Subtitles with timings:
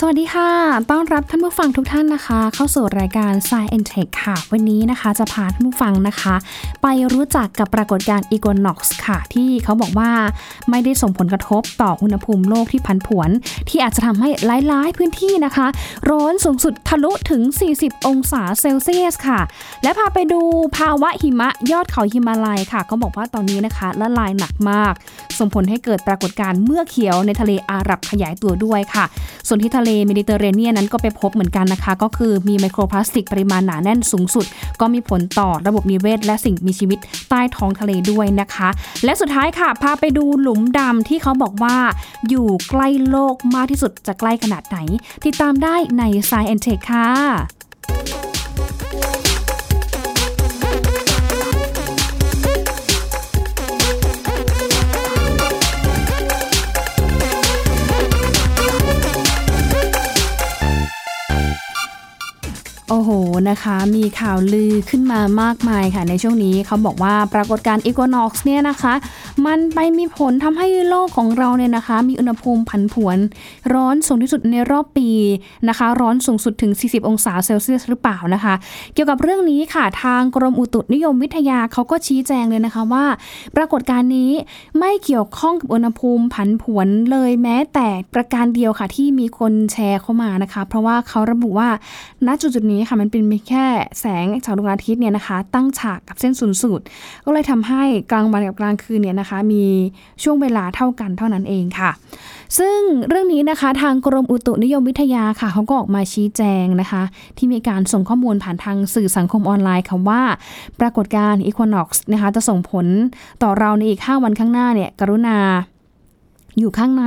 [0.00, 0.50] สวัสดีค่ะ
[0.90, 6.34] ต้อนรับท่านผู้ฟังทุกท่านนะคะ เข้าสู่รายการ Science and Tech ค่ะ วันนี้นะคะจะพาท่านผู้ฟังนะคะ
[6.82, 10.10] ไปรู้จักกับปรากฏการณ์ Equinox ค่ะ ที่เขาบอกว่า
[10.70, 13.30] ไม่ได้ส่งผลกระทบต่ออุณหภูมิโลกที่ผันผวน
[13.68, 14.28] ที่อาจจะทำให้
[14.68, 15.66] หลายๆ พื้นที่นะคะ
[16.10, 17.42] ร้อนสูงสุดทะลุถึง
[17.74, 19.40] 40 องศาเซลเซียสค่ะ
[19.82, 20.40] และพาไปดู
[20.76, 24.92] ภาวะหิมะยอดเขาหิมาลัยค่ะ เขาบอกว่าตอนนี้นะคะละลายหนักมาก
[25.38, 29.04] ส่งผลให้เกิดปรากฏการณ์เมื่อเขียวในทะเลอาหรับขยายตัวด้วยค่ะ
[29.48, 34.46] ส่วนที่ทะเลเมดิเตอร์เรเนียนนั้นก็ไปพบเหมือนกันนะคะ ก็คือมีไมโครพลาสติกปริมาณหนาแน่นสูงสุด
[34.80, 38.68] ก็มีผลต่อระบบนิเวศ และสิ่งมีชีวิตใต้ท้องทะเลด้วยนะคะ
[39.04, 41.76] และสุดท้ายค่ะ พาไปดูหลุมดำที่เขาบอกว่า
[42.28, 44.78] อยู่ใกล้โลกมากที่สุดจะใกล้ขนาดไหน
[45.24, 47.55] ติดตามได้ใน Science and Tech ค่ะ
[63.50, 68.94] นะคะมีข่าวลือขึ้นมามากมายค่ะในช่วงนี้เขาบอกว่าปรากฏการณ์อีโกนอกซ์เนี่ยนะคะ
[69.46, 73.18] มันไปมีผลทำให้โลกของเราเนี่ยนะคะ มีอุณหภูมิผันผวน
[73.74, 75.10] ร้อนสูงที่สุดในรอบปี
[75.68, 78.54] นะคะ ร้อนสูงสุดถึง 40 องศาเซลเซียสหรือเปล่านะคะ
[78.94, 83.04] เกี่ยวกับเรื่องนี้ค่ะทางกรมอุตุนิยมวิทยาเขาก็ชี้แจงเลยนะคะว่า
[83.56, 84.30] ปรากฏการณ์นี้
[84.78, 91.68] ไม่เกี่ยวข้องกับอุณหภูมิผันผวนเลยแม้แต่ประการเดียวค่ะที่มีคนแชร์เข้ามานะคะ เพราะว่าเขาระบุว่า
[92.26, 93.66] ณจุดจุดนี้ค่ะมันเป็นแค่
[94.00, 96.84] แสงจากดวงอาทิตย์เนี่ยนะคะ ตั้งฉากกับเส้นศูนย์สูตร
[97.24, 99.64] ก็เลยทำให้กลางวันกับกลางคืนเนี่ยนะคะมี
[100.22, 101.90] ช่วงเวลาเท่ากันเท่านั้นเองค่ะ
[102.58, 107.02] ซึ่งเรื่องนี้นะคะทางกรมอุตุนิยมวิทยาค่ะเขาก็ออกมาชี้แจงนะคะ
[107.36, 110.22] ที่มีการส่งข้อมูลผ่านทางสื่อสังคมออนไลน์ค่ะว่า
[110.80, 112.86] ปรากฏการณ์อีควอนอกซ์นะคะจะส่งผล
[113.42, 115.38] ต่อเราในอีก 5 วันข้างหน้าเนี่ยกรุณา
[116.58, 117.04] อยู่ข้างใน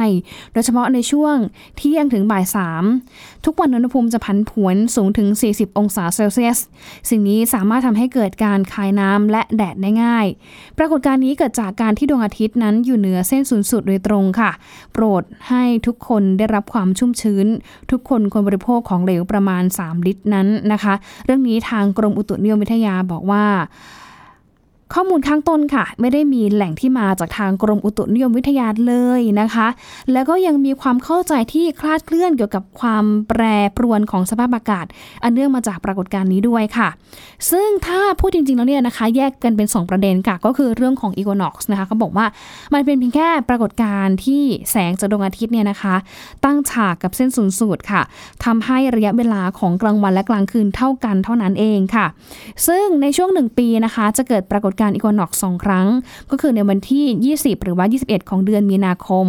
[0.53, 1.36] โดยเฉพาะในช่วง
[1.78, 2.83] เที่ยงถึงบ่ายสาม
[3.45, 6.60] ทุกวันอุณหภูมิจะผันผวนสูงถึง 40 องศาเซลเซียส
[7.10, 10.26] สิ่งนี้สามารถทำให้เกิดการคายน้ำและแดดได้ง่าย
[10.77, 14.52] ปรากฏการณ์นี้เกิดจากการที่ดวงอาทิตย์นั้นอยู่เหนือเส้นศูนย์สูตรโดยตรงค่ะ
[14.93, 17.48] โปรดให้ทุกคนได้รับความชุ่มชื้น
[17.92, 20.93] ทุกคนควรบริโภคของเหลวประมาณ 3 ลิตรนั้นนะคะ
[21.26, 23.45] เรื่องนี้ทางกรมอุตุนิยมวิทยาบอกว่า
[24.94, 29.67] ข้อมูลข้างต้นค่ะ ไม่ได้มีแหล่งที่มาจากทางกรมอุตุนิยมวิทยาเลยนะคะ
[30.11, 33.42] แล้วก็ยังมีความเข้าใจที่คลาดเคลื่อนเกี่ยวกับความแปร
[33.77, 34.86] ปรวนของสภาพอากาศ
[35.23, 36.89] อันเนื่องมาจากปรากฏการณ์นี้ด้วยค่ะ
[37.52, 42.26] ซึ่งถ้าพูดจริงๆแล้วเนี่ยนะคะ แยกกันเป็น 2 ประเด็นค่ะ ก็คือเรื่องของ Equinox นะคะเขาบอกว่า
[42.73, 45.95] มันเป็นเพียงแค่ปรากฏการณ์ที่แสงจากดวงอาทิตย์เนี่ยนะคะ
[46.45, 48.02] ตั้งฉากกับเส้นศูนย์สูตรค่ะ
[48.45, 52.06] ทำให้ระยะเวลาของกลางวันและกลางคืนเท่ากันเท่านั้นเองค่ะ
[52.67, 55.87] ซึ่งในช่วงหนึ่งปีนะคะ จะเกิดปรากฏการอีกวอนอกสองครั้ง
[56.31, 59.27] ก็คือในวันที่ 20 หรือว่า 21 ของเดือนมีนาคม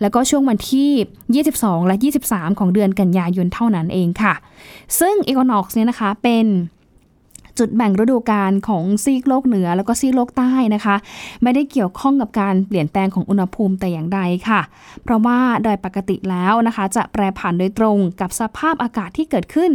[0.00, 1.96] แล้วก็ช่วงวันที่ 22 และ
[2.28, 4.34] 23 ของเดือนกันยายนเท่านั้นเองค่ะ
[5.00, 6.46] ซึ่งอีกวอนอกเนี่ยนะคะเป็น
[7.58, 10.96] จุดแบ่งฤดูกาลของซีกโลกเหนือแล้วก็ซีกโลกใต้นะคะ
[11.42, 14.60] ไม่ได้เกี่ยวข้องกับการเปลี่ยนแปลงของอุณหภูมิแต่อย่างใดค่ะ
[15.04, 19.70] เพราะว่าโดยปกติแล้วนะคะ จะแปรผันโดยตรงกับสภาพอากาศที่เกิดขึ้น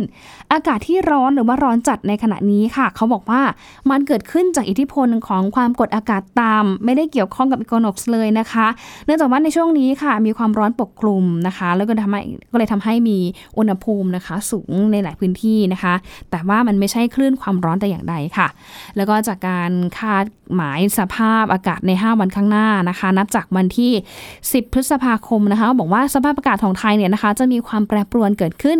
[0.53, 3.41] อากาศที่ร้อนหรือว่าร้อนจัดในขณะนี้ค่ะ เขาบอกว่า
[3.89, 8.67] มันเกิดขึ้นจากอิทธิพลของความกดอากาศต่ำไม่ได้เกี่ยวข้องกับอีโกนอกเลยนะคะ
[9.05, 12.21] เนื่องจากว่าในช่วงนี้ค่ะ มีความร้อนปกคลุมนะคะ แล้วก็ทำให้
[12.51, 13.17] ก็เลยทำให้มี
[13.57, 15.93] อุณหภูมินะคะ สูงในหลายพื้นที่นะคะ
[16.31, 18.47] แต่ว่ามันไม่ใช่คลื่นความร้อนแต่อย่างใดค่ะ
[18.95, 23.91] แล้วก็จากการคาดหมายสภาพอากาศใน 5 วันข้างหน้านะคะ นับจากวันที่
[24.33, 28.79] 10 พฤษภาคมนะคะ บอกว่าสภาพอากาศของไทยเนี่ยนะคะ จะมีความแปรปรวนเกิดขึ้น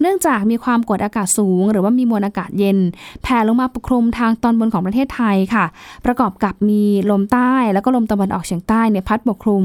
[0.00, 2.78] เนื่องจากมีความกดอากาศสูง หรือว่ามีมวลอากาศเย็น
[3.22, 5.64] แผ่ลงมาปกคลุมทางตอนบนของประเทศไทยค่ะ
[6.06, 9.64] ประกอบกับมีลมใต้แล้วก็ลมตะวันออกเฉียงใต้เนี่ยพัดปกคลุม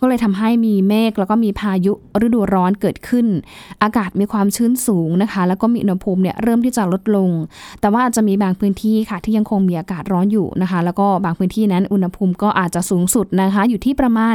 [0.00, 1.92] ก็เลยทำให้มีเมฆแล้วก็มีพายุ
[2.24, 3.26] ฤดูร้อนเกิดขึ้น
[3.82, 7.30] อากาศมีความชื้นสูงนะคะ แล้วก็มีอุณหภูมิเนี่ยเริ่มที่จะลดลง
[7.80, 14.28] แต่ว่าาจจะมีบางพื้นที่ค่ะ ที่ยังคงมีอากาศร้อนอยู่นะคะ แล้วก็บางพื้นที่นั้นอุณหภูมิก็อาจจะสูงสุดนะคะ อยู่ที่ประมา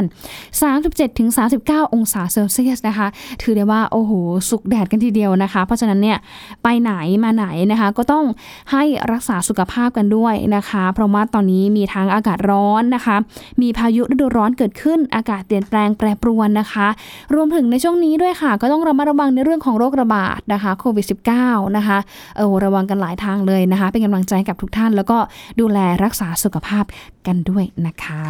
[1.18, 3.06] 37-39 องศาเซลเซียสนะคะ
[3.42, 4.12] ถือได้ว่า โอ้โห
[4.50, 6.18] สุกแดดกันทีเดียวนะคะ เพราะฉะนั้นเนี่ย
[6.62, 6.92] ไปไหน
[7.24, 8.24] มาไหนนะคะ ก็ต้อง
[8.72, 8.82] ให้
[9.12, 13.16] รักษาสุขภาพกันด้วยนะคะ เพราะว่าตอนนี้มีทั้งอากาศร้อนนะคะ
[13.62, 16.88] มีพายุฤดูร้อนเกิดขึ้น อากาศเปลี่ยนแปลงแปรปรวนนะคะ
[17.34, 21.06] รวมถึงในช่วงนี้ด้วยค่ะ ก็ต้องระมัดระวังในเรื่องของโรคระบาดนะคะโควิด
[21.40, 21.98] -19 นะคะ
[22.36, 25.18] เออระวังกันหลายทางเลยนะคะ เป็นกำลังใจกับทุกท่าน แล้วก็
[25.60, 26.84] ดูแลรักษาสุขภาพ
[27.26, 28.24] กันด้วยนะคะ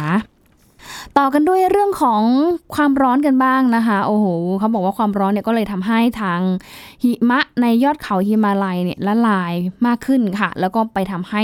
[1.17, 2.21] ต่อกันด้วยเรื่องของ
[2.75, 4.25] ความร้อนกันบ้างนะคะ โอ้โห
[4.59, 6.39] เขาบอกว่าความร้อนเนี่ยก็เลยทำให้ทาง
[7.03, 9.53] หิมะในยอดเขาฮิมาลัยเนี่ยละลาย
[9.85, 11.43] มากขึ้นค่ะ แล้วก็ไปทำให้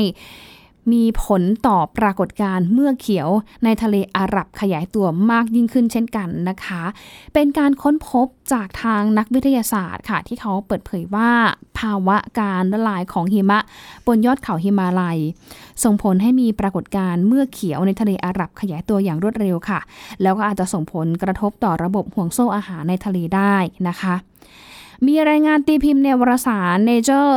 [0.93, 3.29] มีผลต่อปรากฏการณ์เมื่อเขียว
[3.63, 6.83] ในทะเลอาหรับขยายตัวมากยิ่งขึ้นเช่นกันนะคะ
[7.33, 11.31] เป็นการค้นพบจากทางนักวิทยาศาสตร์ค่ะ ที่เขาเปิดเผยว่า
[11.79, 13.59] ภาวะการละลายของหิมะ
[14.07, 15.19] บนยอดเขาหิมาลัย
[15.83, 19.79] ส่งผลให้มีปรากฏการณ์เมื่อเขียวในทะเลอาหรับขยายตัวอย่างรวดเร็วค่ะ
[20.21, 23.55] แล้วก็อาจจะส่งผลกระทบต่อระบบห่วงโซ่อาหารในทะเลได้
[23.87, 24.15] นะคะ
[25.07, 27.31] มีรายงานตีพิมพ์ในวารสาร Nature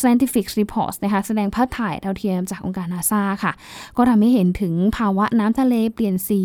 [0.00, 3.52] Scientific Reports นะคะแสดงภาพถ่ายดาวเทียมจากองค์การนาซาค่ะ
[3.96, 6.42] ก็ทำให้เห็นถึงภาวะน้ำทะเลเปลี่ยนสี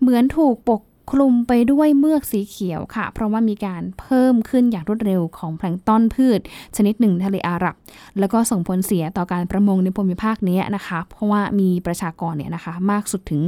[0.00, 6.40] เหมือนถูกปก คลุมไปด้วยเมือกสีเขียวค่ะ เพราะว่ามีการเพิ่มขึ้นอย่างรวดเร็วของแพลงต้อนพืช
[6.76, 7.74] ชนิดหนึ่งทะเลอาหรับ
[8.18, 13.42] แล้วก็ส่งผลเสียต่อการประมงในภูมิภาคนี้นะคะ เพราะว่ามีประชากรเนี่ยนะคะมากสุดถึง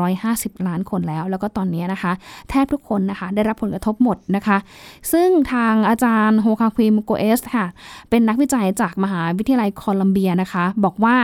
[0.00, 2.12] 150 ล้านคนแล้ว แล้วก็ตอนนี้นะคะ
[2.50, 4.58] แทบทุกคนนะคะได้รับผลกระทบหมดนะคะ
[5.12, 7.66] ซึ่งทางอาจารย์โฮคาควิมโกเอสค่ะ
[8.10, 11.16] เป็นนักวิจัยจากมหาวิทยาลัยโคลัมเบียนะคะ บอกว่า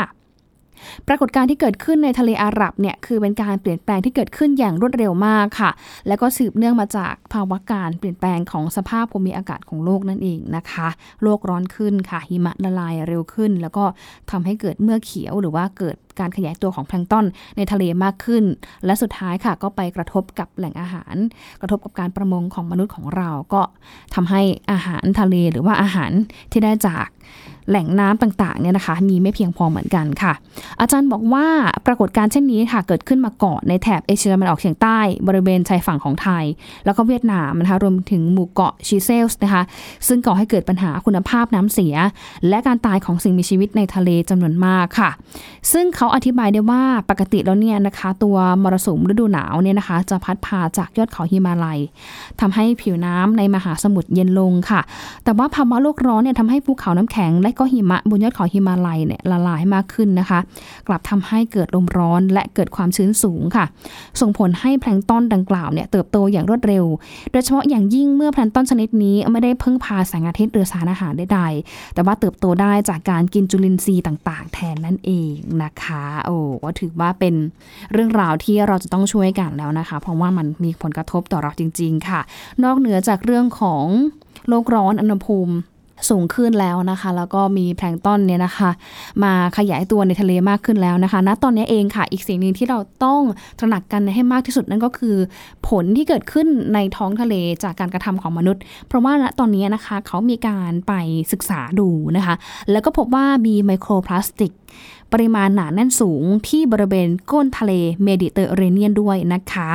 [1.08, 5.70] ปรากฏการณ์ที่เกิดขึ้นในทะเลอาหรับเนี่ยคือเป็นการเปลี่ยนแปลงที่เกิดขึ้นอย่างรวดเร็วมากค่ะ
[6.08, 10.88] แล้วก็สืบเนื่องมาจากภาวะการเปลี่ยนแปลงของสภาพภูมิอากาศของโลกนั่นเองนะคะ
[11.22, 13.84] โลกร้อนขึ้นค่ะหิมะละลายเร็วขึ้น แล้วก็
[14.30, 17.24] ทำให้เกิดเมื่อเขียวหรือว่าเกิด การขยายตัวของแพลงต้น
[17.56, 18.44] ในทะเลมากขึ้น
[18.84, 21.14] และสุดท้ายค่ะก็ไปกระทบกับแหล่งอาหาร
[21.60, 23.62] กระทบกับการประมงของมนุษย์ของเราก็
[24.14, 26.10] ทำให้อาหารทะเลหรือว่าอาหาร
[26.52, 27.08] ที่ได้จาก
[27.70, 30.32] แหล่งน้ำต่างๆเนี่ยนะคะ มีไม่เพียงพอเหมือนกันค่ะ
[30.80, 31.46] อาจารย์บอกว่า
[31.86, 34.98] ปรากฏการณ์เช่นนี้ค่ะ เกิดขึ้นมาก่อนในแถบเอเชียตะวันออกเฉียงใต้
[35.28, 36.44] บริเวณชายฝั่งของไทย
[36.84, 39.62] แล้วก็เวียดนามนะคะรวมถึงหมู่เกาะชีเซลส์นะคะ
[40.08, 41.94] ซึ่งก่อให้เกิดปัญหาคุณภาพน้ำเสีย
[42.48, 45.10] และการตายของสิ่งมีชีวิตในทะเลจำนวนมากค่ะ
[45.72, 51.78] ซึ่งเขาอธิบายได้ว่าปกติแล้วเนี่ยนะคะ ตัวมรสุมฤดูหนาวเนี่ยนะคะ จะพัดพาจากยอดเขาฮิมาลัย
[52.40, 54.80] ทำให้ผิวน้ำในมหาสมุทรเย็นลงค่ะ
[55.24, 60.38] แต่ว่าภาวะโลกร้อนเนี่ยทำให้ภูเขาน้ำแข็ง และก็หิมะบนยอดเขาฮิมาลัยเนี่ยละลายมากขึ้นนะคะ
[60.86, 63.64] กลับทำให้เกิดลมร้อนและเกิดความชื้นสูงค่ะ
[64.20, 66.84] ส่งผลให้แพลงต้อนดังกล่าวเนี่ยเติบโตอย่างรวดเร็ว
[67.32, 77.34] โดยเฉพาะอย่างยิ่งเมื่อแพลงต้อนชนิดนี้ไม่ได้พึ่งพาแสงอาทิตย์หรือสารอาหารใดๆแต่ว่าเติบโตได้จากการกินจุลินทรีย์ต่าง ๆ แทนนั่นเองนะคะโอ้ก็ถือว่าเป็น
[77.92, 82.20] เรื่องราวที่เราจะต้องช่วยกันแล้วนะคะ เพราะว่ามันมีผลกระทบต่อเราจริง ๆ ค่ะ
[82.64, 83.84] นอกเหนือจากเรื่องของ
[84.48, 85.54] โลกร้อนอุณหภูมิ
[86.10, 88.70] สูงขึ้นแล้วนะคะ แล้วก็มีแพลงต้นเนี่ยนะคะ
[89.24, 93.22] มาขยายตัวในทะเลมากขึ้นแล้วนะคะณตอนนี้เองค่ะ อีกสิ่งหนึ่งที่เราต้อง
[93.58, 95.16] ตระหนักกันให้มากที่สุดนั่นก็คือ
[95.68, 97.34] ผลที่เกิดขึ้นในท้องทะเล
[97.64, 100.92] จากการกระทำของมนุษย์ เพราะว่าณตอนนี้นะคะเขามีการไป
[101.32, 102.34] ศึกษาดูนะคะ
[102.70, 104.52] แล้วก็พบว่ามีไมโครพลาสติก
[105.12, 107.72] ปริมาณหนาแน่นสูงที่บริเวณก้นทะเล
[108.04, 109.68] เมดิเตอร์เรเนียนด้วยนะคะ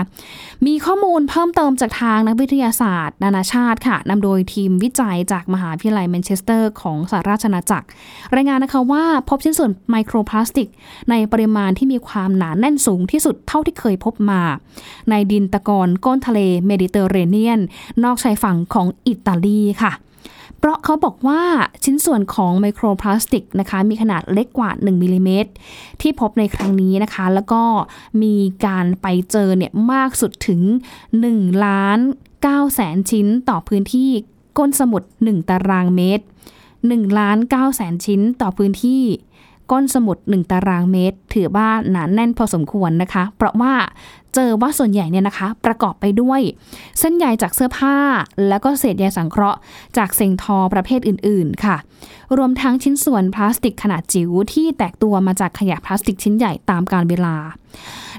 [0.65, 7.88] มีข้อมูลเพิ่มเติมจากทางนักวิทยาศาสตร์ นานาชาติค่ะนำโดยทีมวิจัยจากมหาวิทยาลัยแมนเชสเตอร์ของสหราชอาณาจักร
[8.36, 10.68] รายงานนะคะว่าพบชิ้นส่วนไมโครพลาสติก
[11.09, 14.42] ในปริมาณที่มีความหนาแน่นสูงที่สุดเท่าที่เคยพบมา
[15.09, 17.59] ในดินตะกอนก้นทะเลเมดิเตอร์เรเนียน
[18.03, 19.94] นอกชายฝั่งของอิตาลีค่ะ
[20.62, 21.42] เพราะเขาบอกว่า
[21.84, 25.52] ชิ้นส่วนของไมโครพลาสติกนะคะ มีขนาดเล็กกว่า 1มิลิเมตร
[26.02, 27.63] ที่พบในครั้งนี้นะคะ แล้วก็
[28.24, 28.36] มี
[28.66, 30.62] การไปเจอเนี่ยมากสุดถึง
[31.13, 32.00] 1ล้าน
[32.36, 34.10] 9แสนชิ้นต่อพื้นที่
[34.58, 36.25] ก้นสมุทร1ตารางเมตร
[36.72, 39.04] 1ล้าน9แสนชิ้นต่อพื้นที่
[39.71, 43.73] ก้นสมุทร1ตารางเมตร ถือว่าหนานแน่นพอสมควรนะคะ เพราะว่า
[44.35, 46.41] เจอว่าส่วนใหญ่เนี่ยนะคะ ประกอบไปด้วย
[47.00, 47.98] เส้นใยจากเสื้อผ้า
[48.48, 49.60] แล้วก็เศษใยสังเคราะห์
[49.98, 51.77] จากเซงทอประเภทอื่นๆค่ะ
[52.38, 57.36] รวมทั้งชิ้นส่วนพลาสติกขนาดจิ๋วที่แตกตัวมาจากขยะพลาสติกชิ้นใหญ่ตามกาลเวลา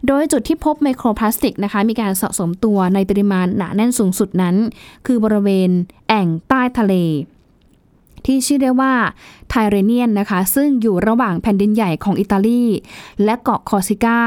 [0.07, 4.57] โดยจุดที่พบไมโครพลาสติกนะคะ มีการสะสมตัวในปริมาณหนาแน่นสูงสุดนั้น
[5.07, 5.71] คือบริเวณ
[6.09, 6.95] แอ่งใต้ทะเล
[8.27, 8.93] ที่ชื่อได้ว่า
[9.51, 12.65] ไทเรเนียนนะคะ ซึ่งอยู่ระหว่างแผ่นดินใหญ่ของอิตาลี
[13.25, 14.21] และเกาะคอซิกา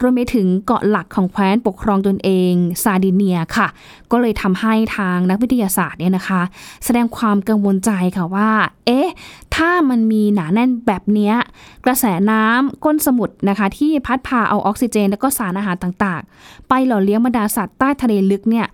[0.00, 2.52] รวมไปถึงเกาะหลักของแคว้นปกครองตนเอง
[2.82, 3.68] ซาดิเนียค่ะ
[4.10, 6.40] ก็เลยทำให้ทางนักวิทยาศาสตร์เนี่ยนะคะ
[6.84, 8.50] แสดงความกังวลใจค่ะว่า
[8.86, 9.08] เอ๊ะ
[9.56, 11.32] ถ้ามันมีหนาแน่นแบบนี้
[11.84, 18.66] กระแสน้ำก้นสมุทรนะคะ ที่พัดพาเอาออกซิเจน และก็สารอาหารต่างๆ ไปหล่อเลี้ยงบรรดาสัตว์ใต้ทะเลลึกเนี่ย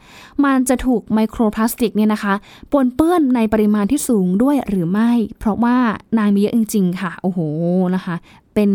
[0.44, 2.34] มันจะถูกไมโครพลาสติกเนี่ยนะคะ
[2.72, 5.76] ปนเปื้อนในปริมาณที่สูงด้วยหรือไม่ เพราะว่า
[6.18, 7.38] นางมีเยอะจริง ๆ ค่ะ โอ้โห
[7.94, 8.14] นะคะ
[8.54, 8.70] เป็น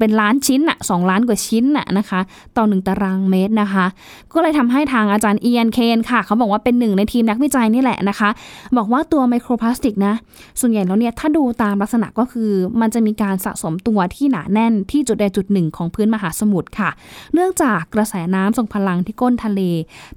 [0.00, 2.20] เป็นล้านชิ้นอะสองล้านกว่าชิ้นอะนะคะ
[2.56, 3.86] ต่อหนึ่งตารางเมตรนะคะ
[4.32, 8.30] ก็เลยทำให้ทางอาจารย์เอียนเคนค่ะ เขาบอกว่าเป็นหนึ่งในทีมนักวิจัยนี่แหละนะคะ
[8.76, 10.14] บอกว่าตัวไมโครพลาสติกนะ
[10.60, 12.50] ส่วนใหญ่แล้วเนี่ย ถ้าดูตามลักษณะก็คือ
[12.80, 16.90] มันจะมีการสะสมตัวที่หนาแน่นที่จุดใดจุดหนึ่งของพื้นมหาสมุทรค่ะ
[17.34, 19.60] เนื่องจากกระแสน้ำทรงพลังที่ก้นทะเล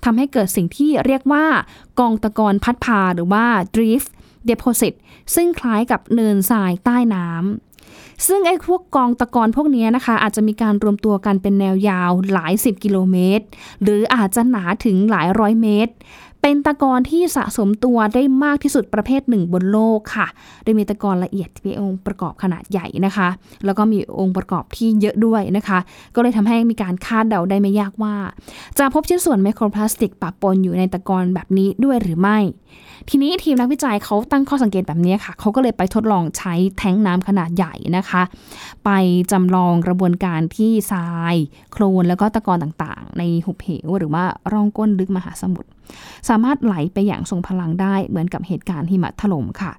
[0.04, 1.46] ทำให้เกิดสิ่งที่เรียกว่า
[2.00, 3.46] กองตะกอนพัดพาหรือว่า
[3.76, 4.10] drift
[4.50, 4.94] deposit
[5.36, 13.46] ซึ่งคล้ายกับเนินทรายใต้น้ำซึ่งไอ้พวกกองตะกอนพวกนี้นะคะ อาจจะมีการรวมตัวกันเป็นแนวยาวหลาย 10 กิโลเมตร
[13.84, 15.94] หรืออาจจะหนาถึงหลายร้อยเมตร
[16.42, 20.28] เป็นตะกอนที่สะสมตัวได้มากที่สุดประเภทหนึ่งบนโลกค่ะ
[20.64, 23.30] โดยมีตะกอนละเอียดที่เป็นองค์ประกอบขนาดใหญ่นะคะ
[23.66, 25.80] แล้วก็มีองค์ประกอบที่เยอะด้วยนะคะ
[26.16, 28.16] ก็เลยทำให้มีการคาดเดาได้ไม่ยากว่า
[28.78, 32.38] จะพบชิ้นส่วนไมโครพลาสติกปะปนอยู่ในตะกอนแบบนี้ด้วยหรือไม่
[33.10, 38.22] ทีนี้ทีมนักวิจัยเขาตั้งข้อสังเกตแบบนี้ค่ะเขาก็เลยไปทดลองใช้แท้งน้ำขนาดใหญ่นะคะ
[38.86, 38.90] ไป
[39.32, 41.36] จำลองกระบวนการที่ทราย
[41.72, 45.70] โคลนแล้วก็ตะกอนต่างๆ ในหุบเหวหรือว่าร่องก้นลึกมหาสมุทร
[46.30, 49.72] สามารถไหลไปอย่างทรงพลังได้เหมือนกับเหตุการณ์หิมะถล่มค่ะ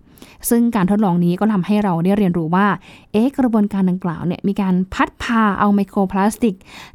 [0.50, 2.66] ซึ่งการทดลองนี้ก็ทำให้เราได้เรียนรู้ว่า
[3.12, 6.54] เอ๊ะกระบวนการดังกล่าวเนี่ยมีการพัดพาเอาไมโครพลาสติก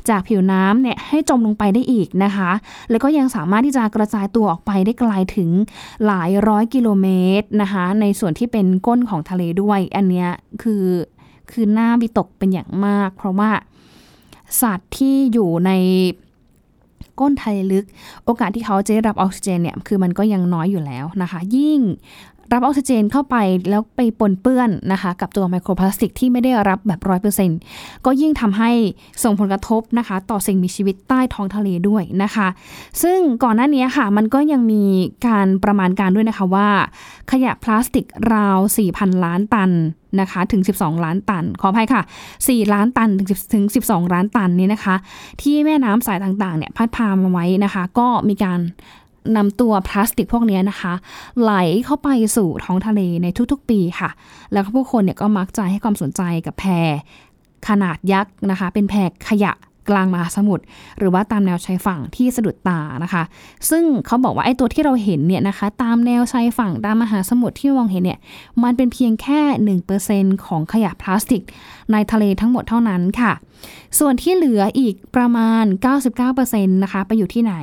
[0.10, 2.52] จากผิวน้ำเนี่ยให้จมลงไปได้อีกนะคะ
[2.90, 5.50] แล้วก็ยังสามารถที่จะกระจายตัวออกไปได้ไกลถึง
[6.06, 7.08] หลายร้อยกิโลเม
[7.40, 10.30] ตรนะคะ ในส่วนที่เป็นก้นของทะเลด้วย อันเนี้ย
[10.64, 10.86] คือ
[11.52, 13.52] คือหน้าวิตกเป็นอย่างมาก เพราะว่า
[14.62, 15.72] สัตว์ที่อยู่ใน
[17.20, 17.86] ก้นทะเลลึก
[18.26, 21.80] โอกาสที่เขาจะได้รับออกซิเจนเนี่ยคือมันก็ยังน้อยอยู่แล้วนะคะ ยิ่ง
[22.54, 23.36] รับออกซิเจนเข้าไป
[23.70, 27.50] แล้วไปปนเปื้อนนะคะกับตัวไมโครพลาสติกที่ไม่ได้รับแบบร้อยเปอร์เซ็น
[28.06, 28.72] ก็ยิ่งทำให้
[29.24, 32.48] ส่งผลกระทบนะคะ ต่อสิ่งมีชีวิตใต้ท้องทะเลด้วยนะคะ
[33.04, 34.84] ซึ่งก่อนหน้านี้ค่ะ มันก็ยังมี
[35.28, 36.70] การประมาณการด้วยนะคะว่า
[37.32, 38.58] ขยะพลาสติกราว
[38.92, 39.72] 4,000 ล้านตัน
[40.20, 42.02] นะคะถึง 12 ล้านตัน ขออภัยค่ะ
[42.38, 44.96] 4 ล้านตันถึง10ถึง 12 ล้านตันนี้นะคะ
[45.42, 48.60] ที่แม่น้ำสายต่างๆเนี่ยพัดพามาไว้นะคะ ก็มีการ
[49.36, 50.94] นำตัวพลาสติกพวกนี้นะคะ
[51.42, 51.54] ไหล
[51.86, 54.10] เข้าไปสู่ท้องทะเลในทุกๆ ปีค่ะ
[54.54, 56.66] แล้วก็ผู้คนเนี่ยก็มักจะให้ความสนใจกับแพ
[57.68, 58.94] ขนาดยักษ์นะคะ เป็นแพ
[59.30, 59.54] ขยะ
[59.90, 60.64] กลางมหาสมุทร
[60.98, 63.24] หรือว่าตามแนวชายฝั่งที่สะดุดตานะคะ
[63.70, 68.20] ซึ่งเขาบอกว่าไอ้ตัวที่เราเห็นเนี่ยนะคะ ตามแนวชายฝั่งตามมหาสมุทรที่มองเห็นเนี่ย
[68.64, 69.42] มันเป็นเพียงแค่
[69.98, 71.44] 1%ของขยะพลาสติก
[71.92, 73.34] ในทะเลทั้งหมดเท่านั้นค่ะ
[74.00, 75.64] ส่วนที่เหลืออีกประมาณ
[76.24, 77.56] 99%นะคะไปอยู่ที่ไหน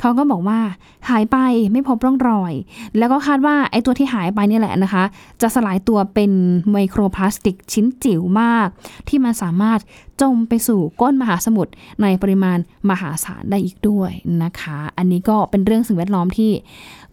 [0.00, 0.60] เขาก็บอกว่า
[1.08, 1.36] หายไป
[1.72, 2.52] ไม่พบร่องรอย
[2.98, 5.04] แล้วก็คาดว่าไอ้ตัวที่หายไปนี่แหละนะคะ
[5.42, 6.32] จะสลายตัวเป็น
[6.72, 8.68] ไมโครพลาสติกชิ้นจิ๋วมาก
[9.08, 9.80] ที่มันสามารถ
[10.22, 12.58] จมไปสู่ก้นมหาสมุทรในปริมาณ
[12.90, 14.10] มหาศาลได้อีกด้วย
[14.42, 16.50] นะคะ อันนี้ก็เป็นเรื่องสิ่งแวดล้อมที่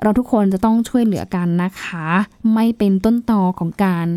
[0.01, 2.05] เราทุกคนจะต้องช่วยเหลือกันนะคะ
[2.53, 4.07] ไม่เป็นต้นตอของการ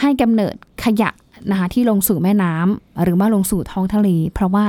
[0.00, 1.10] ให้กำเนิดขยะ
[1.50, 4.66] นะคะที่ลงสู่แม่น้ำหรือว่าลงสู่ท้องทะเล เพราะว่า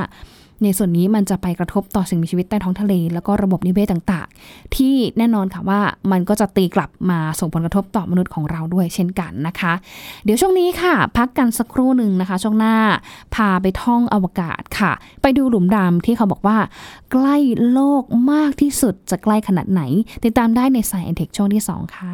[0.63, 5.79] ในส่วนนี้มันจะไปกระทบต่อสิ่งมีชีวิตใต้ท้องทะเล แล้วก็ระบบนิเวศต่างๆ ที่แน่นอนค่ะว่า
[6.11, 9.73] มันก็จะตีกลับมาส่งผลกระทบต่อมนุษย์ของเราด้วยเช่นกันนะคะ
[10.23, 12.75] เดี๋ยวช่วงนี้ค่ะ พักกันสักครู่หนึ่งนะคะ ช่วงหน้า
[13.35, 16.57] พาไปท่องอวกาศค่ะ ไปดูหลุมดำที่เขาบอกว่า
[17.11, 17.37] ใกล้
[17.71, 19.81] โลกมากที่สุดจะใกล้ขนาดไหน
[20.25, 22.13] ติดตามได้ในสายเอ็นเทคช่วงที่สองค่ะ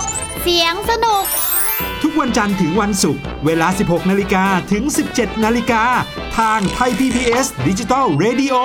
[0.45, 1.25] เสียงสนุก
[2.01, 4.83] ทุกวันจันทร์ถึงวันศุกร์เวลา 16 นาฬิกาถึง
[5.13, 5.83] 17 นาฬิกา
[6.37, 8.55] ทางไทย PBS ดิจิตอล Radio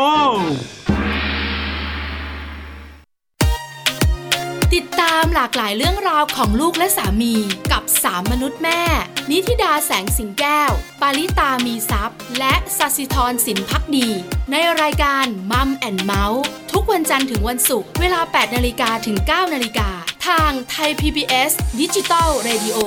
[4.74, 7.34] ติดตามหลากหลายเรื่องราวของลูกและสามี
[7.72, 8.82] กับสามมนุษย์แม่
[9.30, 14.08] นิธิดาแสงสิงแก้ว ปาริตามีซัพ์และสัสิธรสินพักดี
[14.50, 22.78] ในรายการ Mom and Mouth ทุกวันจันทร์ถึงวันศุกร์เวลา 8 นาฬิกาถึง 9 นาฬิกา ทางไทย PBS ดิจิตอล Radio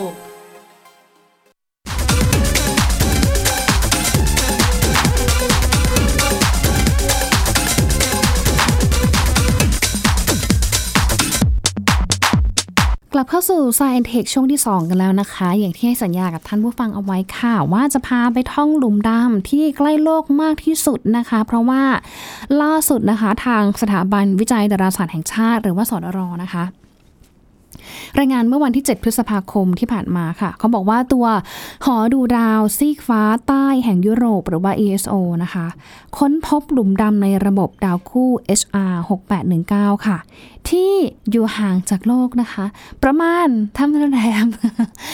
[13.14, 21.84] กลับเข้าสู่ Science Tech ช่วงที่ 2 กันแล้วนะคะ อย่างที่ให้สัญญากับท่านผู้ฟังเอาไว้ค่ะ ว่าจะพาไปท่องหลุมดำที่ใกล้โลกมากที่สุดนะคะ เพราะว่า
[22.62, 26.66] ล่าสุดนะคะ ทางสถาบันวิจัยดาราศาสตร์แห่งชาติ หรือว่าสดรนะคะ
[28.20, 31.26] รายงานเมื่อวันที่ 7 พฤษภาคมที่ผ่านมาค่ะ เขาบอกว่าตัว
[31.86, 35.66] หอดูดาวซีกฟ้าใต้แห่งยุโรปหรือว่า ESO นะคะ
[36.18, 38.30] ค้นพบหลุมดำในระบบดาวคู่
[38.60, 38.94] HR
[39.50, 40.18] 6819 ค่ะ
[40.70, 40.92] ที่
[41.32, 42.66] อยู่ห่างจากโลกนะคะ
[43.04, 44.48] ประมาณทำแรม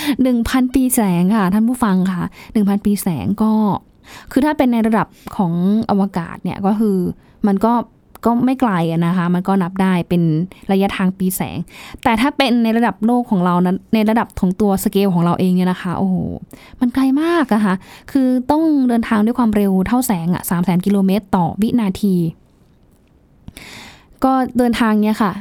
[0.03, 3.53] 1,000 ปีแสงค่ะ ท่านผู้ฟังค่ะ 1,000 ปีแสงก็
[4.32, 5.53] คือถ้าเป็นในระดับของ
[5.89, 6.98] อวกาศเนี่ยก็คือ
[7.48, 7.74] มันก็
[8.25, 8.72] ก็ไม่ไกล
[9.05, 10.22] นะคะ มันก็นับได้เป็น
[10.72, 11.58] ระยะทางปีแสง
[12.03, 16.15] แต่ถ้าเป็นในระดับโลกของเรานะในระดับของตัวสเกลของเราเองเนี่ยนะคะ โอ้โห
[16.79, 17.75] มันไกลมากอะคะะ
[18.12, 22.15] คือต้องเดินทางด้วยความเร็วเท่าแสงอะสามแสนกิโลเมตรต่อวินาที
[24.24, 25.32] ก็เดินทางเนี่ยค่ะ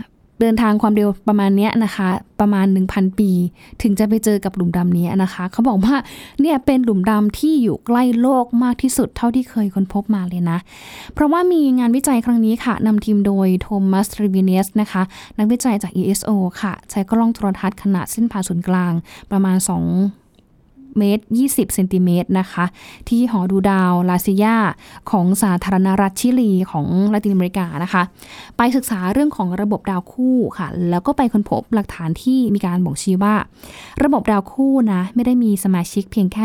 [0.40, 2.08] เดินทางความเร็วประมาณนี้นะคะ
[2.40, 3.30] ประมาณ 1,000 ปี
[3.82, 5.94] ถึงจะไปเจอกับหลุมดำนี้นะคะ เขาบอกว่า
[6.40, 10.58] เนี่ยเป็นหลุมดำที่อยู่ใกล้โลกมากที่สุดเท่าที่เคยค้นพบมาเลยนะ
[11.14, 15.02] เพราะว่ามีงานวิจัยครั้งนี้ค่ะนำทีมโดยโทมัสริวิเนสนะคะ
[15.38, 18.92] นักวิจัยจาก ESO ค่ะ ใช้กล้องโทรทัศน์ขนาดเส้นผ่าศูนย์กลาง
[19.30, 20.23] ประมาณ 2
[20.98, 22.64] เมตร 20 เซนติเมตรนะคะ
[23.08, 24.56] ที่หอดูดาวลาซิยา
[25.10, 28.02] ของสาธารณรัฐชิลีของลาตินอเมริกานะคะ
[28.56, 33.34] ไปศึกษาเรื่องของระบบดาวคู่ค่ะ แล้วก็ไปค้นพบหลักฐานที่มีการบ่งชี้ว่า
[34.04, 36.44] ระบบดาวคู่นะ ไม่ได้มีสมาชิกเพียงแค่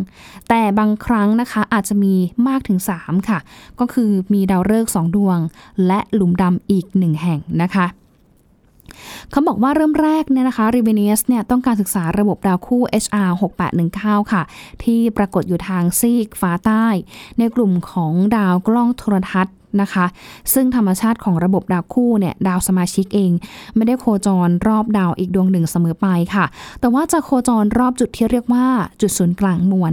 [0.00, 2.14] 2 แต่บางครั้งนะคะอาจจะมี
[2.48, 3.38] มากถึง 3 ค่ะ
[3.80, 5.38] ก็คือมีดาวฤกษ์2ดวง
[5.86, 7.86] และหลุมดำอีก 1 แห่งนะคะ
[9.30, 13.30] เขาบอกว่าเริ่มแรกเนี่ยนะคะริเวเนียสเนี่ยต้องการศึกษาระบบดาวคู่ HR
[13.80, 14.42] 6819 ค่ะ
[14.84, 16.86] ที่ปรากฏอยู่ทางซีกฟ้าใต้
[17.38, 20.06] ในกลุ่มของดาวกล้องโทรทัศน์ นะคะ
[20.52, 23.32] ซึ่งธรรมชาติของระบบดาวคู่เนี่ยดาวสมาชิกเอง
[23.76, 26.44] ไม่ได้โคจรรอบดาวอีกดวงหนึ่งเสมอไปค่ะ
[26.80, 28.66] แต่ว่าจะโคจรรอบจุดที่เรียกว่า
[29.00, 29.92] จุดศูนย์กลางมวล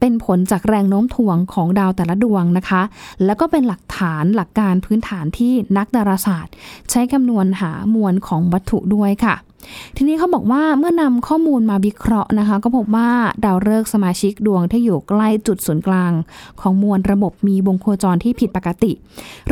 [0.00, 2.82] เป็นผลจากแรงโน้มถ่วงของดาวแต่ละดวงนะคะ
[3.24, 6.54] แล้วก็เป็นหลักฐานหลักการพื้นฐานที่นักดาราศาสตร์
[6.90, 9.34] ใช้คำนวณหามวลของวัตถุด้วยค่ะ
[9.96, 13.10] ทีนี้เขาบอกว่าเมื่อนำข้อมูลมาวิเคราะห์นะคะ ก็พบว่า
[13.44, 16.12] ดาวฤกษ์สมาชิกดวงที่อยู่ใกล้จุดศูนย์กลาง
[16.60, 18.92] ของมวลระบบมีวงโคจรที่ผิดปกติ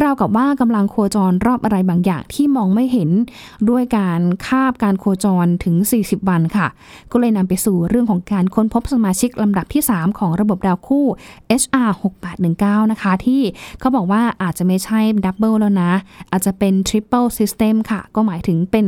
[0.02, 3.10] ราวกับว่ากำลังโคจรรอบอะไรบางอย่างที่มองไม่เห็น
[3.68, 6.68] ด้วยการคาบการโคจรถึง 40 วันค่ะ
[7.12, 11.06] ก็เลยนำไปสู่เรื่องของการค้นพบสมาชิกลำดับที่ 3 ของระบบดาวคู่
[11.62, 11.90] HR
[12.40, 13.42] 6819 นะคะ ที่
[13.80, 15.92] เขาบอกว่าอาจจะไม่ใช่ double แล้วนะ
[16.30, 18.86] อาจจะเป็น triple system ค่ะ ก็หมายถึงเป็น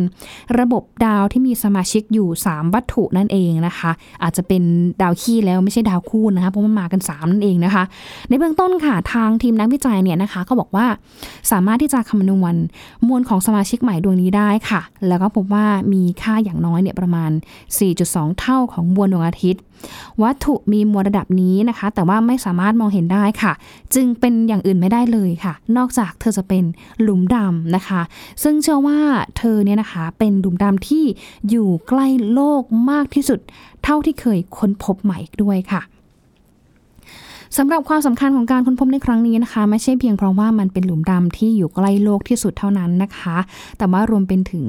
[0.58, 3.90] ระบบดาวที่มีสมาชิกอยู่ 3 วัตถุนั่นเองนะคะ
[4.22, 4.62] อาจจะเป็น
[5.03, 7.85] ดาวคี่แล้วไม่ใช่ดาวคู่นะคะเพราะมันมากัน 3 นั่นเองนะคะ
[8.29, 10.87] ในเบื้องต้นค่ะทางทีมนักวิจัยเนี่ยนะคะเขาบอกว่า
[11.51, 12.55] สามารถที่จะคำนวณ
[13.07, 17.31] มวลของสมาชิกใหม่ดวงนี้ได้ค่ะ แล้วก็พบว่ามีค่าอย่างน้อยเนี่ยประมาณ
[17.85, 19.62] 4.2 เท่าของมวลดวงอาทิตย์
[20.22, 23.52] วัตถุมีมวลระดับนี้นะคะ แต่ว่าไม่สามารถมองเห็นได้ค่ะ
[23.94, 26.64] จึงเป็นอย่างอื่นไม่ได้เลยค่ะ นอกจากเธอจะเป็น
[27.02, 28.00] หลุมดำนะคะ
[28.42, 28.98] ซึ่งเชื่อว่า
[29.38, 31.04] เธอเนี่ยนะคะเป็นหลุมดำที่
[31.50, 33.40] อยู่ใกล้โลกมากที่สุด
[33.84, 35.82] เท่าที่เคยค้นพบใหม่ด้วยค่ะ
[37.58, 43.36] สำหรับความสำคัญของการค้นพบในครั้งนี้นะคะ ไม่ใช่เพียงเพราะว่ามันเป็นหลุมดำที่อยู่ใกล้โลกที่สุดเท่านั้นนะคะ
[43.78, 44.64] แต่ว่ารวมเป็นถึง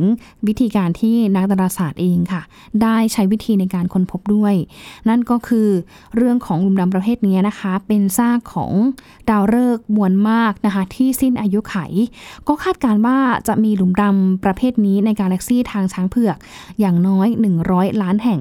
[0.48, 2.42] วิธีการที่นักดาราศาสตร์เองค่ะ
[2.82, 4.54] ได้ใช้วิธีในการค้นพบด้วย
[5.10, 5.70] นั่นก็คือ
[6.16, 8.72] เรื่องของหลุมดำประเภทนี้นะคะ เป็นซากของ
[9.30, 11.76] ดาวฤกษ์มวลมากนะคะที่สิ้นอายุไข
[12.48, 13.18] ก็คาดการว่า
[13.48, 16.38] จะมีหลุมดำประเภทนี้ในกาแล็กซีทางช้างเผือก
[16.80, 17.28] อย่างน้อย
[17.66, 18.40] 100 ล้านแห่ง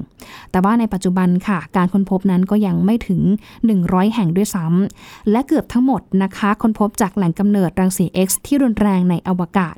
[0.51, 3.21] แต่ว่าในปัจจุบันค่ะ การค้นพบนั้นก็ยังไม่ถึง
[3.67, 9.75] 100 แห่งด้วยซ้ำและเกือบทั้งหมดนะคะค้นพบจากแหล่งกำเนิดรังสี X ที่รุนแรงในอวกาศ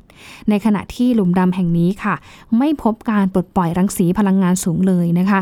[0.48, 2.14] ในขณะที่หลุมดำแห่งนี้ค่ะ
[2.58, 5.40] ไม่พบการปลดปล่อยรังสีพลังงานสูงเลยนะคะ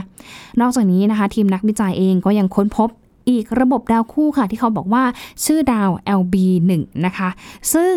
[0.60, 2.88] นอกจากนี้นะคะทีมนักวิจัยเองก็ยังค้นพบ
[3.30, 5.04] อีกระบบดาวคู่ค่ะที่เขาบอกว่า
[5.44, 6.70] ชื่อดาว LB1
[7.06, 7.28] นะคะ
[7.74, 7.94] ซึ่ง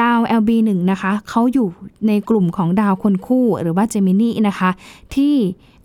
[0.00, 1.68] ดาว LB1 นะคะเขาอยู่
[2.06, 4.70] ในกลุ่มของดาวคนคู่หรือว่าเจมินีนะคะ
[5.14, 5.34] ที่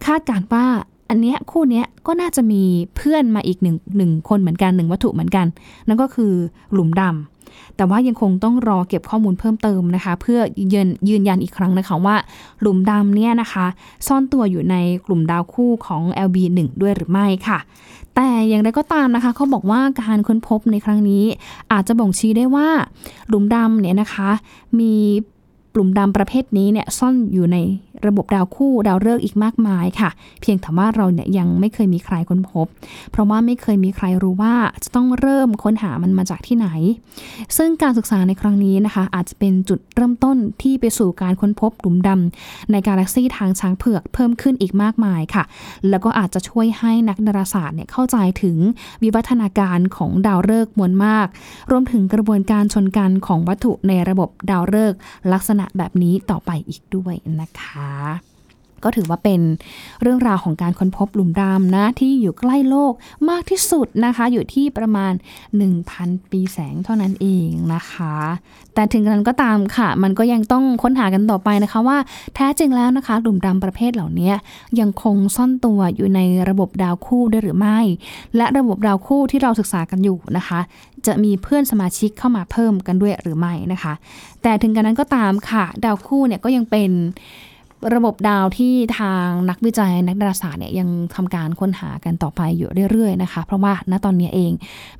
[0.06, 0.66] คาดการว่า
[1.12, 2.64] อันเนี้ยคู่เนี้ยก็น่าจะมี
[2.96, 5.46] เพื่อนมาอีกหนึ่งหนึ่งคนเหมือนกันหนึ่งวัตถุเหมือนกัน
[5.88, 6.34] นั่นก็คือ
[6.74, 10.40] หลุมดำแต่ว่ายังคงต้องรอเก็บข้อมูลเพิ่มเติมนะคะ เพื่อ
[10.74, 12.16] ยืนยืนยันอีกครั้งนะคะว่า
[12.62, 13.66] หลุมดำเนี่ยนะคะ
[14.08, 17.60] ซ่อนตัวอยู่ในกลุ่มดาวคู่ของ LB1 ด้วยหรือไม่ค่ะ
[18.16, 21.24] แต่อย่างไรก็ตามนะคะเขาบอกว่าการค้นพบในครั้งนี้
[21.72, 22.68] อาจจะบ่งชี้ได้ว่า
[23.28, 24.30] หลุมดำเนี่ยนะคะ
[24.80, 24.94] มี
[25.74, 27.58] หลุมดำประเภทนี้เนี่ยซ่อนอยู่ใน
[28.06, 30.10] ระบบดาวคู่ดาวฤกษ์อีกมากมายค่ะ
[30.42, 32.66] เพียงแต่ว่าเราเนี่ยยังไม่เคยมีใครค้นพบ
[33.12, 36.68] เพราะว่าไม่เคยมีใครรู้ว่าจะต้องเริ่มค้นหามันมาจากที่ไหน
[37.58, 45.44] ซึ่งการศึกษาในครั้งนี้นะคะ อาจจะเป็นจุดเริ่มต้นที่ไปสู่การค้นพบหลุมดำในกาแล็กซีทางช้างเผือกเพิ่มขึ้นอีกมากมายค่ะ
[45.90, 48.58] แล้วก็อาจจะช่วยให้นักดาราศาสตร์เนี่ยเข้าใจถึง
[49.04, 51.28] วิวัฒนาการของดาวฤกษ์มวลมาก
[51.72, 55.00] รวมถึงกระบวนการชนกันของวัตถุในระบบดาวฤกษ์
[55.34, 57.92] ลักษณะแบบนี้ต่อไปอีกด้วยนะคะ
[58.84, 59.42] ก็ถือว่าเป็น
[60.02, 62.94] เรื่องราวของการค้นพบหลุมดำนะที่อยู่ใกล้โลก
[63.30, 65.14] มากที่สุดนะคะ อยู่ที่ประมาณ
[65.72, 68.16] 1,000 ปีแสงเท่านั้นเองนะคะ
[68.74, 71.98] แต่ถึงกระนั้นก็ตามค่ะ มันก็ยังต้องค้นหากันต่อไปนะคะว่า
[72.36, 74.32] แท้จริงแล้วนะคะ หลุมดำประเภทเหล่านี้
[74.80, 77.80] ยังคงซ่อนตัวอยู่ในระบบดาวคู่ได้หรือไม่
[78.36, 80.60] และระบบดาวคู่ที่เราศึกษากันอยู่นะคะ
[81.06, 83.94] จะมีเพื่อนสมาชิกเข้ามาเพิ่มกันด้วยหรือไม่นะคะ
[84.42, 86.92] แต่ถึงกระนั้นก็ตามค่ะ ดาวคู่เนี่ยก็ยังเป็น
[87.96, 94.52] ระบบดาวที่ทางนักวิจัยนักดาราศาสตร์เนี่ยยังทำการค้นหากันต่อไปอยู่เรื่อยๆนะคะ เพราะว่าณตอนนี้เอง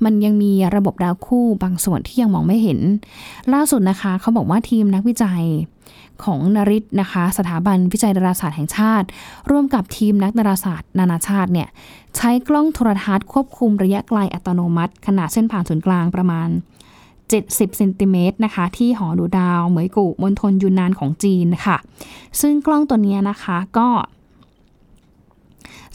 [0.04, 2.78] มันยังมีระบบดาวคู่บางส่วนที่ยังมองไม่เห็น
[3.52, 5.44] ล่าสุดนะคะเขาบอกว่าทีมนักวิจัย
[6.24, 9.06] ของนริตนะคะ สถาบันวิจัยดาราศาสตร์แห่งชาติ
[9.50, 11.68] ร่วมกับทีมนักดาราศาสตร์ นานาชาติเนี่ย
[12.16, 16.48] ใช้กล้องโทรทัศน์ควบคุมระยะไกลอัตโนมัติ ขนาดเส้นผ่านศูนย์กลางประมาณ
[17.32, 21.76] 70เซนติเมตรนะคะ ที่หอดูดาว เหมยกูมณฑลยูนนานของจีนค่ะ
[22.40, 23.88] ซึ่งกล้องตัวนี้นะคะก็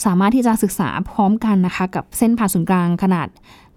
[0.05, 3.27] สามารถที่จะศึกษาพร้อมกันนะคะ กับเส้นผ่าศูนย์กลางขนาด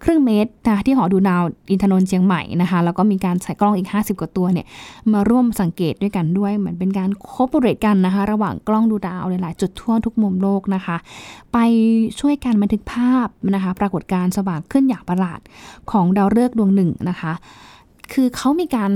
[0.03, 4.65] ครึ่งเมตรนะที่หอดูดาวอินทนนท์เชียงใหม่นะคะ แล้วก็มีการใส่กล้องอีก 50 กว่าตัวเนี่ย
[5.13, 10.97] มาร่วมสังเกตด้วยกันด้วย เหมือนเป็นการโคบเรตกันนะคะ ระหว่างกล้องดูดาวหลายๆจุดทั่วทุกมุมโลกนะคะ
[11.53, 11.57] ไป
[12.19, 15.39] ช่วยกันบันทึกภาพนะคะ ปรากฏการสว่างขึ้นอย่างประหลาด
[15.91, 17.33] ของดาวฤกษ์ดวงหนึ่งนะคะ
[18.13, 18.91] คือเขามีการ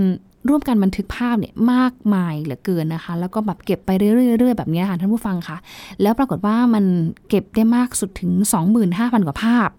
[0.49, 5.57] ร่วมกันบันทึกภาพเนี่ยมากมายเหลือเกินนะคะ แล้วก็แบบเก็บไปเรื่อยๆแบบนี้ค่ะท่านผู้ฟังคะ
[6.01, 6.85] แล้วปรากฏว่ามัน
[7.29, 8.31] เก็บได้มากสุดถึง
[8.79, 9.69] 25,000 กว่าภาพ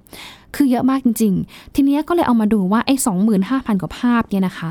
[0.56, 2.94] คือเยอะมากจริง ๆ ทีนี้ก็เลยเอามาดูว่าไอ้
[3.38, 4.70] 25,000กว่าภาพเนี่ยนะคะ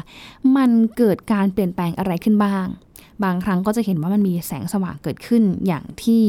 [0.55, 2.65] มันเกิดการเปลี่ยนแปลงอะไรขึ้นบ้าง
[3.23, 6.23] บางครั้งก็จะเห็นว่ามันมีแสงสว่างเกิดขึ้นอย่างที่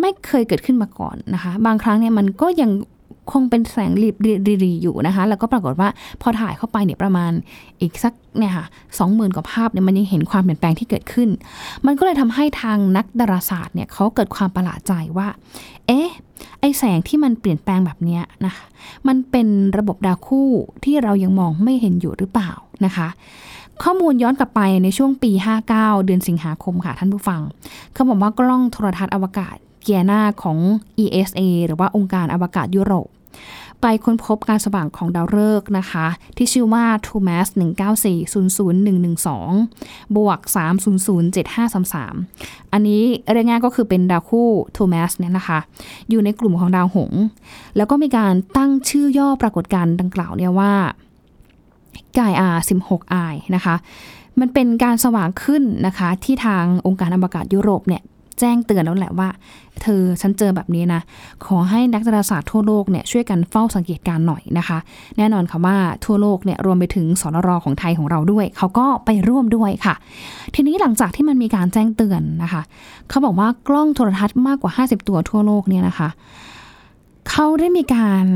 [0.00, 2.70] ไม่เคยเกิดขึ้นมาก่อนนะคะ บางครั้งเนี่ยมันก็ยัง
[3.32, 4.16] คงเป็นแสงรีบ
[4.64, 5.88] รีอยู่นะคะ แล้วก็ปรากฏว่า
[6.22, 7.32] พอถ่ายเข้าไปเนี่ยประมาณ
[7.80, 8.66] อีกสักเนี่ยค่ะ
[8.98, 11.28] สองหมื่นกว่าภาพเนี่ยมันยังเห็นความเปลี่ยนแปลงที่เกิดขึ้น
[11.86, 15.28] มันก็เลยทำให้ทางนักดาราศาสตร์เนี่ยเขาเกิดความประหลาดใจว่า
[15.86, 16.08] เอ๊ะ
[16.60, 18.64] ไอแสงที่มันเปลี่ยนแปลงแบบเนี้ยนะคะ
[19.08, 20.48] มันเป็นระบบดาวคู่
[20.84, 22.50] ที่เรายังมองไม่เห็นอยู่หรือเปล่า
[22.84, 23.08] นะคะ
[23.82, 25.30] ข้อมูลย้อนกลับไปในช่วงปี
[25.68, 27.40] 59 เดือนสิงหาคมค่ะท่านผู้ฟัง
[27.92, 30.58] เขาบอกว่ากล้องโทรทัศน์อวกาศ เกียนาของ
[31.04, 33.08] ESA หรือว่าองค์การอวกาศยุโรป
[33.82, 40.38] ไปค้นพบการสว่างของดาวฤกษ์นะคะ ที่ชื่อว่า TOMAS 1940012บวก
[41.56, 45.58] 3007533 อันนี้เรียกง่ายก็คือเป็นดาวคู่ TOMAS เนี่ยนะคะ
[46.10, 47.22] อยู่ในกลุ่มของดาวหงส์
[47.76, 50.72] แล้วก็มีการตั้งชื่อย่อปรากฏการณ์ดังกล่าวเนี่ยว่า
[52.18, 52.56] กาย R
[52.88, 53.74] 16 I นะคะ
[54.40, 58.02] มันเป็นการสว่างขึ้นนะคะ ที่ทางองค์การอวกาศยุโรปเนี่ย
[58.40, 59.28] แจ้งเตือนแล้วแหละว่า
[59.82, 61.00] เธอฉันเจอแบบนี้นะ
[61.46, 64.78] ขอให้นักดาราศาสตร์ทั่วโลกเนี่ยช่วยกันเฝ้าสังเกตการหน่อยนะคะ
[65.18, 69.94] แน่นอนค่ะว่าทั่วโลกเนี่ยรวมไปถึงสนรของไทยของเราด้วย เขาก็ไปร่วมด้วยค่ะ
[70.54, 72.62] ทีนี้หลังจากที่มันมีการแจ้งเตือนนะคะ
[73.08, 76.08] เขาบอกว่ากล้องโทรทัศน์มากกว่า 50 ตัวทั่วโลกเนี่ยนะคะ
[77.30, 78.26] เขาได้มีการ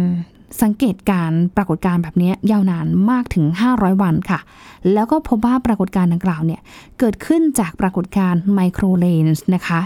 [0.63, 4.41] สังเกตการปรากฏการณ์แบบนี้ยาวนานมากถึง 500 วันค่ะ
[4.93, 6.61] แล้วก็พบว่าปรากฏการณ์ดังกล่าวเนี่ย
[6.99, 9.81] เกิดขึ้นจากปรากฏการณ์ไมโครเลนส์นะคะ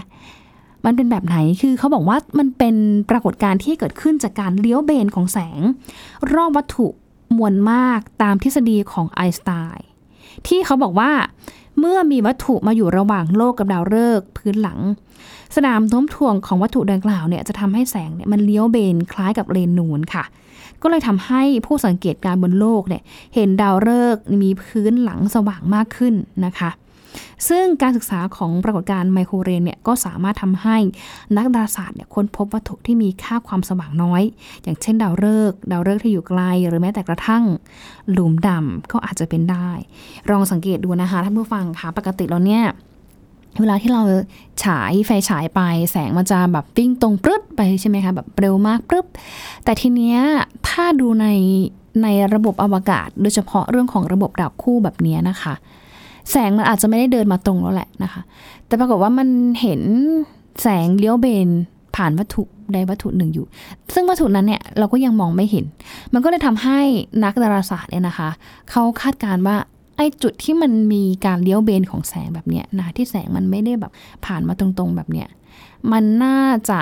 [0.85, 2.75] มันเป็นแบบไหนคือเขาบอกว่ามันเป็น
[3.09, 5.61] ปรากฏการณ์ที่เกิดขึ้นจากการเลี้ยวเบนของแสง
[6.33, 6.87] รอบวัตถุ
[7.37, 9.87] มวลมากตามทฤษฎีของไอน์สไตน์
[10.47, 11.11] ที่เขาบอกว่า
[11.79, 14.79] เมื่อมีวัตถุมาอยู่ระหว่างโลกกับดาวฤกษ์พื้นหลัง
[15.55, 20.23] สนามโน้มถ่วงของวัตถุดังกล่าวเนี่ยจะทำให้แสงเนี่ยมันเลี้ยวเบนคล้ายกับเลนนูนค่ะ
[20.85, 23.03] ก็เลยทำให้ผู้สังเกตการบนโลกเนี่ย
[23.35, 26.13] เห็นดาวฤกษ์มีพื้นหลังสว่างมากขึ้น
[26.45, 26.69] นะคะ
[27.49, 30.77] ซึ่งการศึกษาของปรากฏการณ์ไมโครเรนเนี่ยก็สามารถทำให้
[31.37, 34.21] นักดาราศาสตร์เนี่ยค้นพบวัตถุที่มีค่าความสว่างน้อย
[34.63, 37.43] อย่างเช่นดาวฤกษ์ดาวฤกษ์ที่อยู่ไกลหรือแม้แต่กระทั่ง
[38.11, 39.69] หลุมดำก็อาจจะเป็นได้
[40.29, 42.63] ลองสังเกตดูนะคะท่านผู้ฟังคะปกติแล้วเนี่ย
[43.61, 44.01] เวลาที่เรา
[44.63, 49.05] ฉายไฟฉายไปแสงมันจะแบบวิ่งตรงปรึ๊ดไปใช่ไหมคะแบบเร็วมากปรึ๊บ
[49.63, 50.19] แต่ทีเนี้ย
[50.67, 51.27] ถ้าดูใน
[52.03, 55.53] ในระบบอวกาศ โดยเฉพาะเรื่องของระบบดาวคู่แบบนี้นะคะ
[56.31, 58.21] แสงมันอาจจะไม่ได้เดินมาตรงแล้วแหละนะคะ
[58.67, 59.27] แต่ปรากฏว่ามัน
[59.61, 59.81] เห็น
[60.61, 61.49] แสงเลี้ยวเบน
[61.95, 63.45] ผ่านวัตถุใดวัตถุหนึ่งอยู่
[63.93, 65.65] ซึ่งวัตถุนั้นเนี่ยเราก็ยังมองไม่เห็น
[66.13, 66.79] มันก็เลยทำให้
[67.23, 68.29] นักดาราศาสตร์เนี่ยนะคะ
[68.71, 69.55] เขาคาดการณ์ว่า
[69.97, 73.91] ไอจุดที่มันมีการเลี้ยวเบนของแสงแบบเนี้ยนะที่แสงมันไม่ได้แบบ
[74.25, 75.27] ผ่านมาตรงๆแบบเนี้ย
[75.91, 76.81] มันน่าจะ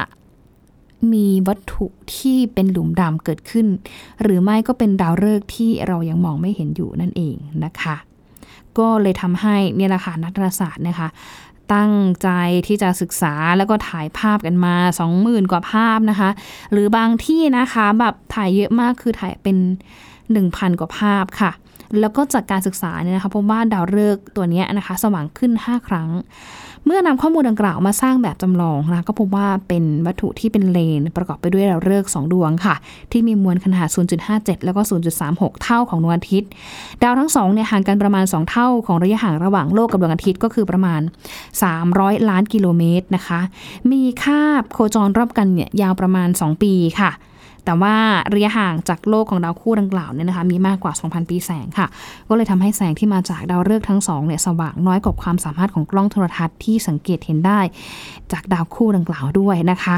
[1.13, 3.67] มีวัตถุที่เป็นหลุมดำเกิดขึ้น
[4.21, 7.95] หรือไม่ก็เป็นดาวฤกษ์ที่เรายังมองไม่เห็นอยู่นั่นเองนะคะ
[8.77, 11.07] ก็เลยทำให้เนี่ยแหละค่ะนักดาราศาสตร์นะคะ
[11.73, 12.29] ตั้งใจ
[12.67, 14.75] ที่จะศึกษาแล้วก็ถ่ายภาพกันมา
[15.13, 16.29] 20,000 กว่าภาพนะคะ
[16.71, 19.57] หรือบางที่นะคะแบบถ่ายเยอะมากคือถ่ายเป็น
[20.19, 21.51] 1,000 กว่าภาพค่ะ
[21.99, 26.09] แล้วก็จากการศึกษาเนี่ยนะคะพบว่าดาวฤกษ์ตัวนี้นะคะ สว่างขึ้น 5 ครั้ง
[26.85, 32.75] เมื่อนำข้อมูลดังกล่าวมาสร้างแบบจำลองนะคะก็พบว่าเป็นวัตถุที่เป็นเลน ประกอบไปด้วยดาวฤกษ์2ดวงค่ะ
[33.11, 33.87] ที่มีมวลขนาด
[34.25, 34.81] 0.57 แล้วก็
[35.21, 36.49] 0.36 เท่าของดวงอาทิตย์
[37.03, 41.01] ดาวทั้งสองเนี่ยห่างกันประมาณ 2 เท่าของระยะห่างระหว่างโลกกับดวงอาทิตย์ก็คือประมาณ
[41.63, 43.39] 300 ล้านกิโลเมตรนะคะ
[43.91, 47.11] มีคาบโคจรรอบกันเนี่ยยาวประมาณ 2 ปีค่ะ
[47.65, 47.95] แต่ว่า
[48.33, 51.87] ระยะห่างจากโลกของดาวคู่ดังกล่าวเนี่ยนะคะมีมากกว่า 2,000 ปีแสงค่ะ
[52.29, 57.59] ก็เลยทำให้แสงที่มาจากดาวฤกษ์ทั้งสองเนี่ยสว่างน้อยกว่าความสามารถของกล้องโทรทัศน์ที่สังเกตเห็นได้
[58.31, 59.97] จากดาวคู่ดังกล่าวด้วยนะคะ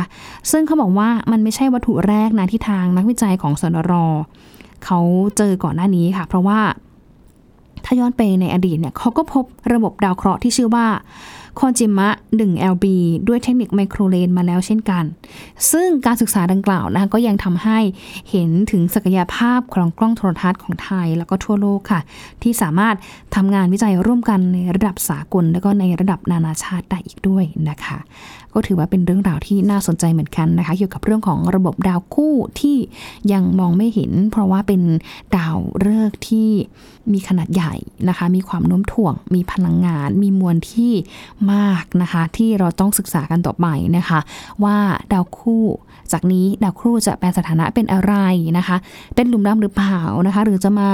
[0.51, 3.93] ซึ่งเขาบอกว่ามันไม่ใช่วัตถุแรกนะที่ทางนักวิจัยของสนร
[4.85, 4.99] เขา
[5.37, 6.59] เจอก่อนหน้านี้ค่ะ เพราะว่า
[7.85, 10.87] ถ้าย้อนไปในอดีตเนี่ยเขาก็พบระบบดาวเคราะห์ที่ชื่อว่า
[11.59, 12.85] คอนจิมะ 1LB
[13.27, 15.03] ด้วยเทคนิคไมโครเลนมาแล้วเช่นกัน
[15.71, 17.79] ซึ่งการศึกษาดังกล่าวนะคะก็ยังทำให้
[18.29, 22.01] เห็นถึงศักยภาพของกล้องโทรทัศน์ของไทย แล้วก็ทั่วโลกค่ะ
[22.43, 22.95] ที่สามารถ
[23.35, 27.97] ทำงานวิจัยร่วมกันในระดับสากล แล้วก็ในระดับนานาชาติได้อีกด้วยนะคะ
[28.53, 32.77] ก็ถือว่าเป็นเรื่องราวที่น่าสนใจเหมือนกันนะคะ เกี่ยวกับเรื่องของระบบดาวคู่ที่
[33.33, 34.81] ยังมองไม่เห็น เพราะว่าเป็น
[35.35, 36.49] ดาวฤกษ์ที่
[37.13, 37.73] มีขนาดใหญ่
[38.07, 40.93] นะคะ มีความโน้มถ่วง มีพลังงาน มีมวลที่
[41.53, 44.19] มากนะคะ ที่เราต้องศึกษากันต่อไปนะคะ
[44.63, 44.77] ว่า
[45.13, 45.65] ดาวคู่
[46.11, 48.13] จากนี้ดาวคู่จะแปลสถานะเป็นอะไร
[48.57, 48.77] นะคะ
[49.15, 50.89] เป็นหลุมดำหรือเปล่านะคะ หรือจะมา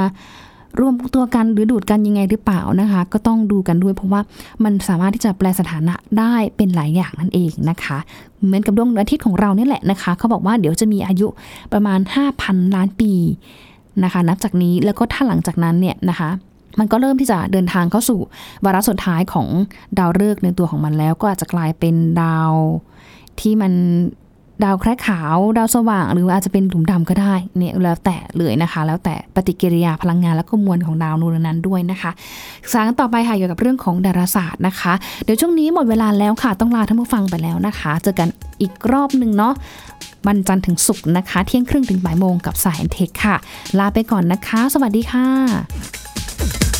[0.80, 4.22] รวมตัวกันหรือดูดกันยังไงหรือเปล่านะคะ ก็ต้องดูกันด้วยเพราะว่า
[4.64, 7.98] มันสามารถที่จะแปลสถานะได้เป็นหลายอย่างนั่นเองนะคะ
[8.46, 11.28] เหมือนกับดวงอาทิตย์ของเราเนี่ยแหละนะคะเขาบอกว่าเดี๋ยวจะมีอายุ
[11.74, 12.00] ประมาณ
[12.38, 13.14] 5,000 ล้านปี
[14.04, 16.30] นะคะ นับจากนี้แล้วก็ถ้าหลังจากนั้นเนี่ยนะคะ
[16.80, 18.20] มันก็เริ่มที่จะเดินทางเข้าสู่
[18.66, 19.48] วาระสุดท้ายของ
[19.98, 22.52] ดาวฤกษ์ในตัวของมันแล้ว ก็อาจจะกลายเป็นดาว
[23.40, 23.74] ที่มัน
[24.64, 32.12] ดาวแคระขาว ดาวสว่าง หรืออาจจะเป็นหลุมดำก็ได้เนี่ยแล้วแต่เลยนะคะ แล้วแต่ปฏิกิริยาพลังงานและก็มวลของดาวนูนนั้นด้วยนะคะ
[32.72, 38.30] สารต่อไปค่ะเกี่ยวกับเรื่องของดาราศาสตร์นะคะ เดี๋ยวช่วงนี้หมดเวลาแล้วค่ะ ต้องลาท่านผู้ฟังไปแล้วนะคะ เจอกัน
[38.62, 39.54] อีกรอบหนึ่งเนาะ
[40.28, 43.36] วันจันทร์ถึงศุกร์นะคะ เที่ยงครึ่งถึงบ่ายโมงกับสายเทคค่ะ
[43.80, 46.11] ลาไปก่อนนะคะ สวัสดีค่ะ
[46.42, 46.71] Thank you.